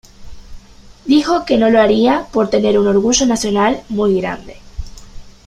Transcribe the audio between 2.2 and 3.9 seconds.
por tener un orgullo nacional